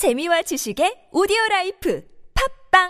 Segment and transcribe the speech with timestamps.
[0.00, 2.00] 재미와 지식의 오디오 라이프
[2.72, 2.88] 팟빵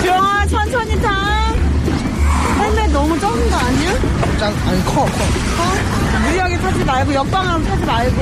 [0.00, 1.54] 주영아 천천히 타.
[2.58, 3.92] 헬멧 너무 적은 거 아니야?
[4.40, 5.04] 짱, 아니, 커, 커.
[5.04, 6.26] 어?
[6.26, 8.20] 무리하게 타지 말고 옆방향으로 타지 말고.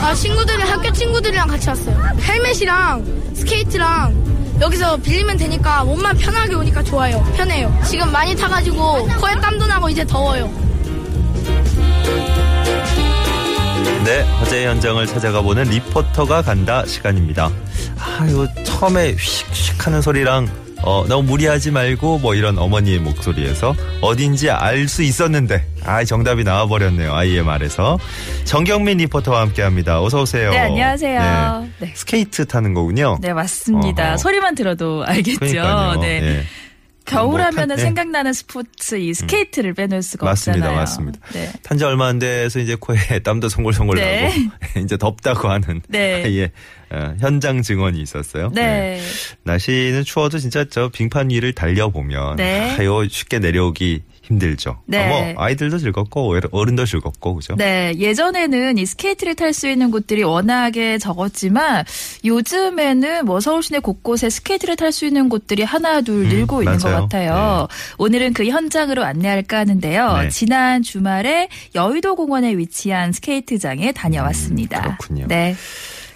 [0.00, 1.96] 아, 친구들이 학교 친구들이랑 같이 왔어요.
[2.20, 7.22] 헬멧이랑 스케이트랑 여기서 빌리면 되니까 몸만 편하게 오니까 좋아요.
[7.36, 7.72] 편해요.
[7.84, 10.50] 지금 많이 타가지고 코에 땀도 나고 이제 더워요.
[14.04, 17.50] 네, 화제 현장을 찾아가 보는 리포터가 간다 시간입니다.
[17.98, 20.48] 아, 요 처음에 휙휙 하는 소리랑
[20.82, 26.66] 어, 너무 무리하지 말고 뭐 이런 어머니의 목소리에서 어딘지 알 수 있었는데 아, 정답이 나와
[26.68, 27.12] 버렸네요.
[27.14, 27.98] 아이의 말에서.
[28.44, 30.00] 정경민 리포터와 함께 합니다.
[30.00, 30.50] 어서 오세요.
[30.50, 31.66] 네, 안녕하세요.
[31.80, 31.86] 네.
[31.86, 31.92] 네.
[31.94, 33.18] 스케이트 타는 거군요.
[33.20, 34.08] 네, 맞습니다.
[34.10, 34.16] 어허.
[34.18, 35.38] 소리만 들어도 알겠죠.
[35.40, 36.00] 그러니까요.
[36.00, 36.20] 네.
[36.22, 36.42] 예.
[37.06, 37.82] 겨울하면은 뭐 타- 네.
[37.82, 40.78] 생각나는 스포츠 이 스케이트를 빼놓을 수가 맞습니다, 없잖아요.
[40.80, 41.18] 맞습니다.
[41.32, 41.52] 네.
[41.62, 44.22] 탄지 얼마 안 돼서 이제 코에 땀도 송골송골 네.
[44.28, 44.34] 나고
[44.84, 46.24] 이제 덥다고 하는 네.
[46.24, 46.50] 아이의
[46.90, 48.50] 어, 현장 증언이 있었어요.
[48.54, 49.00] 네.
[49.42, 52.76] 날씨는 추워도 진짜 저 빙판 위를 달려보면 네.
[52.78, 54.78] 아유 쉽게 내려오기 힘들죠.
[54.86, 55.04] 네.
[55.04, 57.54] 어, 뭐 아이들도 즐겁고 어른- 어른도 즐겁고 그죠?
[57.56, 61.84] 네, 예전에는 이 스케이트를 탈 수 있는 곳들이 워낙에 적었지만
[62.24, 66.88] 요즘에는 뭐 서울 시내 곳곳에 스케이트를 탈 수 있는 곳들이 하나 둘 늘고 있는 것
[66.88, 67.02] 음, 맞아요.
[67.02, 67.68] 같아요.
[67.98, 70.18] 오늘은 그 현장으로 안내할까 하는데요.
[70.22, 70.28] 네.
[70.28, 74.78] 지난 주말에 여의도 공원에 위치한 스케이트장에 다녀왔습니다.
[74.78, 75.26] 음, 그렇군요.
[75.28, 75.54] 네.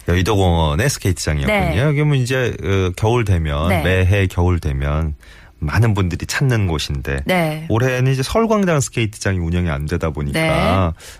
[0.07, 1.59] 여의도 공원의 스케이트장이었군요.
[1.59, 1.79] 네.
[1.79, 3.83] 여기 뭐 이제 어, 겨울 되면 네.
[3.83, 5.15] 매해 겨울 되면
[5.61, 7.65] 많은 분들이 찾는 곳인데 네.
[7.69, 10.49] 올해는 이제 서울광장 스케이트장이 운영이 안 되다 보니까 네.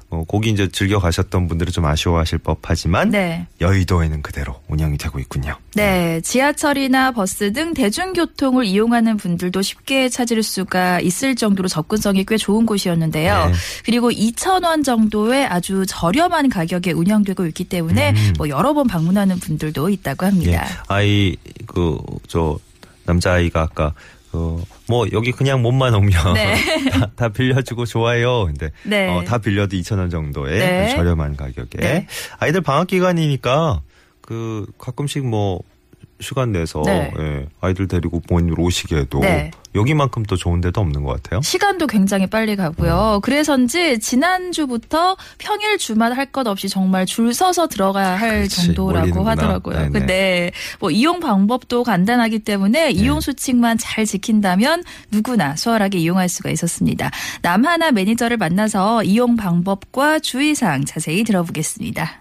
[0.10, 3.48] 어, 거기 이제 즐겨 가셨던 분들은 좀 아쉬워하실 법하지만 네.
[3.62, 5.56] 여의도에는 그대로 운영이 되고 있군요.
[5.76, 12.66] 네, 지하철이나 버스 등 대중교통을 이용하는 분들도 쉽게 찾을 수가 있을 정도로 접근성이 꽤 좋은
[12.66, 13.48] 곳이었는데요.
[13.48, 13.54] 네.
[13.86, 18.34] 그리고 2,000원 정도의 아주 저렴한 가격에 운영되고 있기 때문에 음.
[18.38, 20.84] 뭐 여러 번 방문하는 분들도 있다고 예, 합니다.
[20.88, 21.36] 아이
[21.68, 22.58] 그 저
[23.06, 23.94] 남자아이가 아까
[24.32, 26.56] 그뭐 여기 그냥 몸만 오면 네.
[26.90, 28.46] 다, 다 빌려주고 좋아요.
[28.46, 29.10] 근데 네.
[29.10, 30.96] 어, 다 빌려도 2천 원 정도의 네.
[30.96, 32.08] 저렴한 가격에 네.
[32.40, 33.82] 아이들 방학 기간이니까
[34.22, 35.62] 그 가끔씩 뭐
[36.22, 37.12] 시간 내서 네.
[37.20, 39.52] 예, 아이들 데리고 부모님 오시기에도 네.
[39.74, 41.42] 여기만큼 또 좋은 데도 없는 것 같아요.
[41.42, 43.20] 시간도 굉장히 빨리 가고요.
[43.24, 49.32] 그래서인지 지난주부터 평일 주말 할 것 없이 정말 줄 서서 들어가야 할 그렇지, 정도라고 몰리는구나.
[49.32, 49.78] 하더라고요.
[49.78, 49.90] 네네.
[49.92, 57.12] 근데 뭐 이용 방법도 간단하기 때문에 이용 수칙만 잘 지킨다면 누구나 수월하게 이용할 수가 있었습니다.
[57.42, 62.21] 남하나 매니저를 만나서 이용 방법과 주의사항 자세히 들어보겠습니다.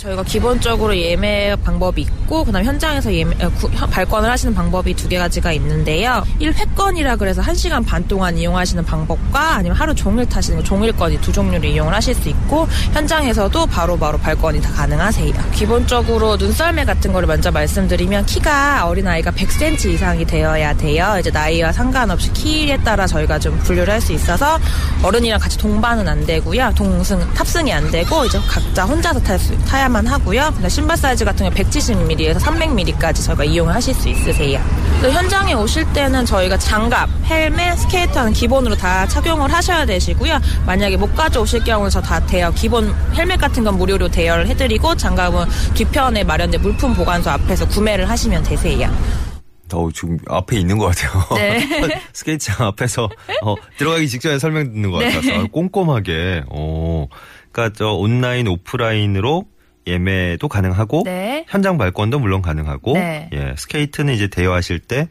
[0.00, 5.10] 저희가 기본적으로 예매 방법이 있고 그다음 현장에서 예매, 어, 구- 현- 발권을 하시는 방법이 두
[5.10, 6.24] 개 가지가 있는데요.
[6.40, 11.92] 1회권이라 그래서 1시간 반 동안 이용하시는 방법과 아니면 하루 종일 타시는 종일권이 두 종류를 이용을
[11.92, 15.34] 하실 수 있고 현장에서도 바로 바로 발권이 다 가능하세요.
[15.52, 21.16] 기본적으로 눈썰매 같은 거를 먼저 말씀드리면 키가 어린아이가 100cm 이상이 되어야 돼요.
[21.20, 24.58] 이제 나이와 상관없이 키에 따라 저희가 좀 분류를 할 수 있어서
[25.02, 26.72] 어른이랑 같이 동반은 안 되고요.
[26.74, 30.54] 동승, 탑승이 안 되고 이제 각자 혼자서 탈 수, 타야 만 하고요.
[30.68, 34.60] 신발 사이즈 같은 경우 170mm에서 300mm까지 저희가 이용을 하실 수 있으세요.
[35.02, 40.38] 또 현장에 오실 때는 저희가 장갑, 헬멧, 스케이트는 기본으로 다 착용을 하셔야 되시고요.
[40.66, 45.46] 만약에 못 가져오실 경우는 저 다 대여, 기본 헬멧 같은 건 무료로 대여를 해드리고 장갑은
[45.74, 48.90] 뒤편에 마련된 물품 보관소 앞에서 구매를 하시면 되세요.
[49.72, 51.22] 어, 지금 앞에 있는 것 같아요.
[51.36, 52.00] 네.
[52.12, 53.08] 스케이트장 앞에서
[53.42, 55.12] 어, 들어가기 직전에 설명 듣는 것 네.
[55.12, 56.42] 같아서 아, 꼼꼼하게.
[56.50, 57.06] 어,
[57.52, 59.44] 그러니까 저 온라인 오프라인으로
[59.90, 61.44] 예매도 가능하고 네.
[61.48, 63.28] 현장 발권도 물론 가능하고 네.
[63.32, 65.08] 예 스케이트는 이제 대여하실 때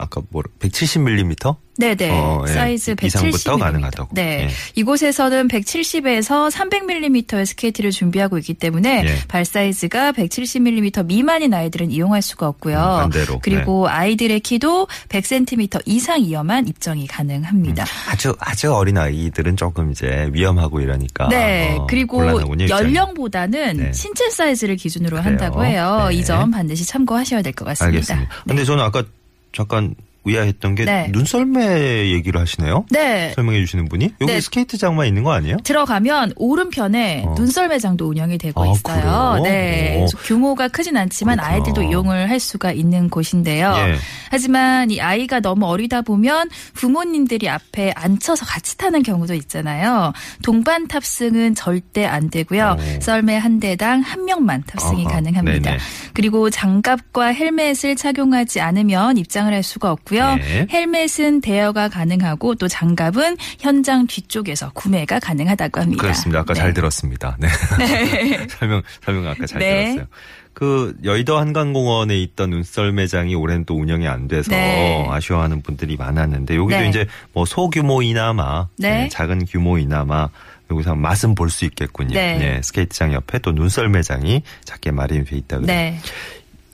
[0.00, 2.10] 아까 뭐 170mm 네네.
[2.10, 2.52] 어, 예.
[2.52, 3.58] 사이즈 이상부터 170mm.
[3.58, 4.08] 가능하다고.
[4.12, 4.42] 네.
[4.44, 4.48] 예.
[4.74, 9.18] 이곳에서는 170에서 300mm의 스케이트를 준비하고 있기 때문에 예.
[9.28, 12.76] 발 사이즈가 170mm 미만인 아이들은 이용할 수가 없고요.
[12.76, 13.38] 음, 반대로.
[13.42, 17.84] 그리고 아이들의 키도 100cm 이상이어만 입장이 가능합니다.
[18.10, 21.76] 아주 아주 어린 아이들은 조금 이제 위험하고 이러니까 네.
[21.78, 22.68] 어, 그리고 입장이.
[22.70, 23.92] 연령보다는 네.
[23.94, 25.22] 신체 사이즈를 기준으로 그래요.
[25.24, 26.06] 한다고 해요.
[26.10, 26.16] 네.
[26.16, 27.86] 이점 반드시 참고하셔야 될 것 같습니다.
[27.96, 28.34] 알겠습니다.
[28.46, 29.02] 근데 저는 아까
[29.52, 29.94] 잠깐
[30.24, 31.08] 의아했던 게 네.
[31.12, 32.84] 눈썰매 얘기를 하시네요.
[32.90, 33.32] 네.
[33.34, 34.40] 설명해 주시는 분이 여기 네.
[34.40, 35.56] 스케이트장만 있는 거 아니에요?
[35.64, 37.34] 들어가면 오른편에 어.
[37.38, 38.80] 눈썰매장도 운영이 되고 아, 있어요.
[39.00, 39.40] 그래요?
[39.42, 39.94] 네.
[39.94, 39.98] 오.
[40.00, 41.56] 그래서 규모가 크진 않지만 그렇구나.
[41.56, 43.72] 아이들도 이용을 할 수가 있는 곳인데요.
[43.76, 43.94] 예.
[44.30, 50.12] 하지만 이 아이가 너무 어리다 보면 부모님들이 앞에 앉혀서 같이 타는 경우도 있잖아요.
[50.42, 52.76] 동반 탑승은 절대 안 되고요.
[52.78, 53.00] 오.
[53.00, 55.70] 썰매 한 대당 한 명만 탑승이 아하, 가능합니다.
[55.70, 55.82] 네네.
[56.12, 60.36] 그리고 장갑과 헬멧을 착용하지 않으면 입장을 할 수가 없고 요.
[60.36, 60.66] 네.
[60.70, 66.02] 헬멧은 대여가 가능하고 또 장갑은 현장 뒤쪽에서 구매가 가능하다고 합니다.
[66.02, 66.40] 그렇습니다.
[66.40, 66.60] 아까 네.
[66.60, 67.36] 잘 들었습니다.
[67.38, 67.48] 네.
[68.58, 69.84] 설명 설명 아까 잘 네.
[69.94, 70.06] 들었어요.
[70.52, 75.06] 그 여의도 한강공원에 있던 눈썰매장이 올해는 또 운영이 안 돼서 네.
[75.08, 76.88] 아쉬워하는 분들이 많았는데 여기도 네.
[76.88, 79.02] 이제 뭐 소규모이나마 네.
[79.04, 80.28] 네, 작은 규모이나마
[80.70, 82.14] 여기서 맛은 볼 수 있겠군요.
[82.14, 82.60] 네.
[82.62, 85.66] 스케이트장 옆에 또 눈썰매장이 작게 마련돼 있다 그래요.
[85.66, 85.98] 네.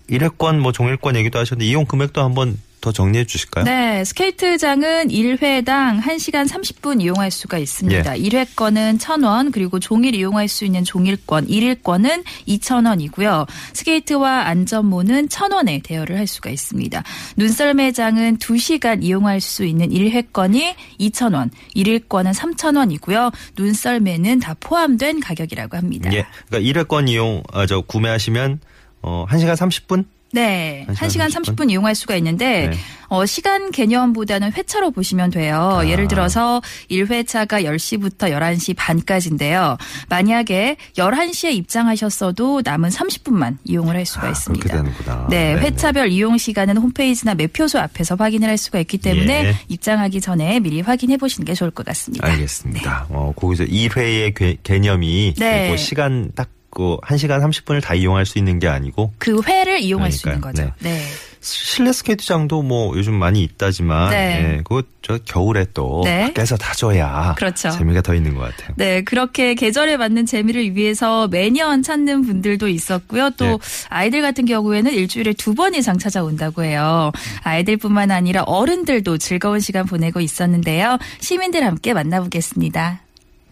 [0.08, 3.64] 일회권 뭐 종일권 얘기도 하셨는데 이용 금액도 한번 더 정리해 주실까요?
[3.64, 8.16] 네, 스케이트장은 1회당 1시간 30분 이용할 수가 있습니다.
[8.16, 8.22] 예.
[8.22, 13.48] 1회권은 1,000원, 그리고 종일 이용할 수 있는 종일권 1일권은 2,000원이고요.
[13.72, 17.02] 스케이트와 안전모는 1,000원에 대여를 할 수가 있습니다.
[17.36, 23.32] 눈썰매장은 2시간 이용할 수 있는 1회권이 2,000원, 1일권은 3,000원이고요.
[23.56, 26.12] 눈썰매는 다 포함된 가격이라고 합니다.
[26.12, 26.24] 예.
[26.46, 28.60] 그러니까 일회권 이용 아, 저 구매하시면
[29.02, 30.04] 어 1시간 30분?
[30.32, 30.84] 네.
[30.86, 32.76] 한 1시간 시간 30분 이용할 수가 있는데 네.
[33.08, 35.78] 어, 시간 개념보다는 회차로 보시면 돼요.
[35.80, 35.88] 아.
[35.88, 39.76] 예를 들어서 1회차가 10시부터 11시 반까지인데요.
[40.08, 44.62] 만약에 11시에 입장하셨어도 남은 30분만 이용을 할 수가 아, 있습니다.
[44.68, 45.26] 그렇게 되는구나.
[45.30, 45.60] 네, 네네.
[45.60, 49.54] 회차별 이용 시간은 홈페이지나 매표소 앞에서 확인을 할 수가 있기 때문에 예.
[49.68, 52.26] 입장하기 전에 미리 확인해 보시는 게 좋을 것 같습니다.
[52.26, 53.06] 알겠습니다.
[53.10, 55.68] 어, 거기서 2회의 개 념이 네.
[55.68, 60.12] 뭐 시간 딱 그 1시간 30분을 다 이용할 수 있는 게 아니고 그 회를 이용할
[60.12, 60.66] 수 있는 그러니까요.
[60.66, 60.76] 거죠.
[60.84, 61.00] 네.
[61.40, 64.16] 실내 스케이트장도 뭐 요즘 많이 있다지만 네.
[64.16, 66.24] 예, 그거 저 겨울에 또 네.
[66.24, 67.70] 밖에서 다 줘야 그렇죠.
[67.70, 68.74] 재미가 더 있는 것 같아요.
[68.76, 73.30] 네, 그렇게 계절에 맞는 재미를 위해서 매년 찾는 분들도 있었고요.
[73.38, 73.58] 또 네.
[73.88, 77.12] 아이들 같은 경우에는 일주일에 두 번 이상 찾아온다고 해요.
[77.42, 80.98] 아이들뿐만 아니라 어른들도 즐거운 시간 보내고 있었는데요.
[81.20, 83.00] 시민들 함께 만나보겠습니다.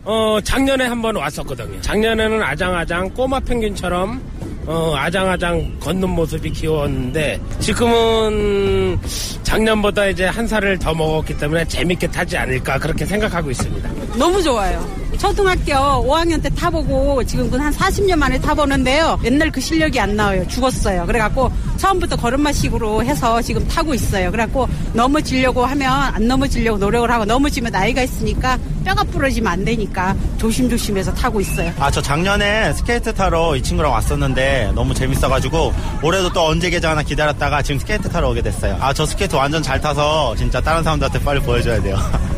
[0.05, 1.81] 어, 작년에 한번 왔었거든요.
[1.81, 4.21] 작년에는 아장아장 꼬마 펭귄처럼
[4.67, 8.99] 어, 아장아장 걷는 모습이 귀여웠는데 지금은
[9.43, 13.91] 작년보다 이제 한 살을 더 먹었기 때문에 재밌게 타지 않을까 그렇게 생각하고 있습니다.
[14.19, 15.04] 너무 좋아요.
[15.19, 19.19] 초등학교 5학년 때 타보고 지금 한 40년 만에 타보는데요.
[19.25, 20.47] 옛날 그 실력이 안 나와요.
[20.49, 21.07] 죽었어요.
[21.07, 24.31] 그래갖고 처음부터 걸음마식으로 해서 지금 타고 있어요.
[24.31, 31.15] 그래갖고 넘어지려고 하면 안 넘어지려고 노력을 하고 넘어지면 나이가 있으니까 뼈가 부러지면 안 되니까 조심조심해서
[31.15, 31.73] 타고 있어요.
[31.79, 35.73] 아, 저 작년에 스케이트 타러 이 친구랑 왔었는데 너무 재밌어가지고
[36.03, 38.77] 올해도 또 언제 개장하나 기다렸다가 지금 스케이트 타러 오게 됐어요.
[38.81, 41.97] 아, 저 스케이트 완전 잘 타서 진짜 다른 사람들한테 빨리 보여줘야 돼요.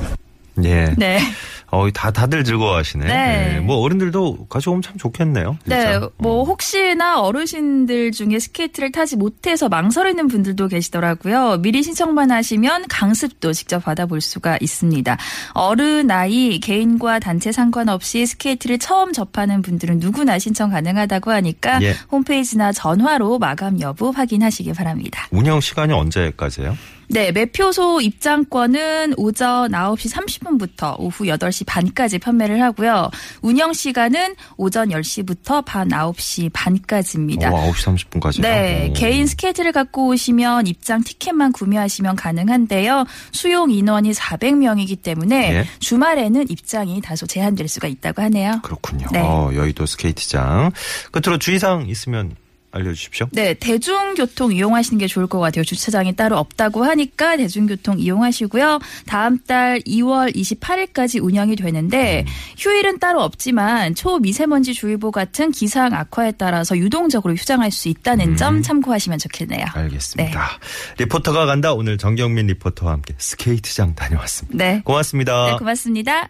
[0.64, 0.94] 예.
[0.96, 1.20] 네.
[1.76, 3.04] 어, 다 다들 즐거워하시네.
[3.06, 3.54] 네.
[3.56, 5.58] 예, 뭐 어른들도 가져오면 참 좋겠네요.
[5.62, 5.76] 진짜.
[5.76, 6.10] 네, 어.
[6.16, 11.58] 뭐 혹시나 어르신들 중에 스케이트를 타지 못해서 망설이는 분들도 계시더라고요.
[11.58, 15.16] 미리 신청만 하시면 강습도 직접 받아볼 수가 있습니다.
[15.52, 21.94] 어른, 아이, 개인과 단체 상관없이 스케이트를 처음 접하는 분들은 누구나 신청 가능하다고 하니까 예.
[22.10, 25.26] 홈페이지나 전화로 마감 여부 확인하시기 바랍니다.
[25.30, 26.76] 운영 시간이 언제까지예요?
[27.08, 33.10] 네, 매표소 입장권은 오전 9시 30분부터 오후 8시 반까지 판매를 하고요.
[33.42, 37.50] 운영 시간은 오전 10시부터 밤 9시 반까지입니다.
[37.52, 38.42] 오, 9시 30분까지.
[38.42, 43.04] 네, 개인 스케이트를 갖고 오시면 입장 티켓만 구매하시면 가능한데요.
[43.32, 45.64] 수용 인원이 400명이기 때문에 예.
[45.78, 48.60] 주말에는 입장이 다소 제한될 수가 있다고 하네요.
[48.62, 49.06] 그렇군요.
[49.12, 49.20] 네.
[49.20, 50.72] 어, 여의도 스케이트장.
[51.12, 52.34] 끝으로 주의사항 있으면
[52.76, 53.28] 알려주십시오.
[53.32, 55.64] 네, 대중교통 이용하시는 게 좋을 것 같아요.
[55.64, 58.78] 주차장이 따로 없다고 하니까 대중교통 이용하시고요.
[59.06, 62.24] 다음 달 2월 28일까지 운영이 되는데
[62.58, 69.18] 휴일은 따로 없지만 초미세먼지 주의보 같은 기상 악화에 따라서 유동적으로 휴장할 수 있다는 점 참고하시면
[69.18, 69.66] 좋겠네요.
[69.72, 70.58] 알겠습니다.
[70.98, 71.72] 리포터가 간다.
[71.74, 74.56] 오늘 정경민 리포터와 함께 스케이트장 다녀왔습니다.
[74.56, 74.82] 네.
[74.84, 75.46] 고맙습니다.
[75.46, 76.28] 네, 고맙습니다.